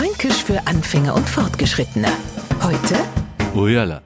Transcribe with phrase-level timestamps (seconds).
[0.00, 2.08] Fränkisch für Anfänger und Fortgeschrittene.
[2.62, 2.96] Heute?
[3.54, 4.00] Ujala.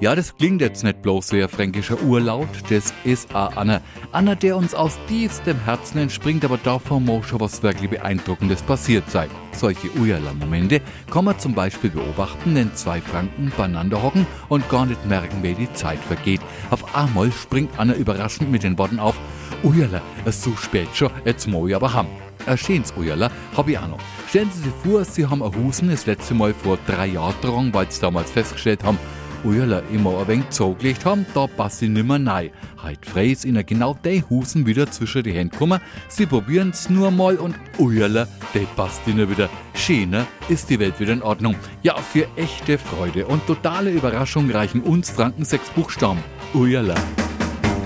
[0.00, 3.80] Ja, das klingt jetzt nicht bloß wie ein fränkischer Urlaut, das ist auch einer.
[4.10, 9.08] Einer, der uns aus tiefstem Herzen entspringt, aber davon muss schon was wirklich Beeindruckendes passiert
[9.08, 9.30] sein.
[9.52, 10.80] Solche Ujala-Momente
[11.12, 15.54] kann man zum Beispiel beobachten, wenn zwei Franken beieinander hocken und gar nicht merken, wie
[15.54, 16.40] die Zeit vergeht.
[16.70, 19.14] Auf einmal springt einer überraschend mit den Worten auf,
[19.62, 22.08] Ujala, es ist so spät schon, jetzt muss ich aber haben.
[22.46, 23.98] Ein schönes Ujala hab ich auch noch.
[24.28, 27.74] Stellen Sie sich vor, Sie haben ein Husen das letzte Mal vor drei Jahren getragen,
[27.74, 28.98] weil Sie damals festgestellt haben,
[29.44, 32.50] Ujala immer ein wenig zugelegt haben, da passt sie nimmer nein.
[32.82, 35.80] Heut fräs ihnen genau die Husen wieder zwischen die Hände kommen.
[36.08, 39.48] Sie probieren's nur mal und ujala, die passt ihnen wieder.
[39.74, 41.54] Schöner ist die Welt wieder in Ordnung.
[41.82, 46.22] Ja, für echte Freude und totale Überraschung reichen uns Franken sechs Buchstaben.
[46.54, 46.94] Ujala.